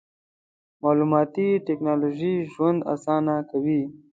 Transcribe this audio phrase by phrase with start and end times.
[0.81, 3.81] مالوماتي ټکنالوژي ژوند اسانه کوي.